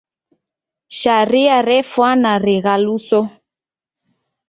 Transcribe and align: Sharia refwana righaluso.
Sharia 0.99 1.61
refwana 1.69 2.33
righaluso. 2.45 3.19